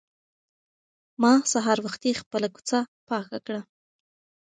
ما 1.21 1.33
سهار 1.51 1.77
وختي 1.85 2.11
خپله 2.21 2.47
کوڅه 2.55 2.79
پاکه 3.07 3.39
کړه. 3.45 3.61